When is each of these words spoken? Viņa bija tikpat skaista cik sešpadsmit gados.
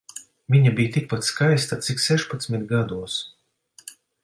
Viņa 0.53 0.71
bija 0.79 0.93
tikpat 0.95 1.27
skaista 1.27 1.79
cik 1.89 2.03
sešpadsmit 2.05 2.65
gados. 2.73 3.21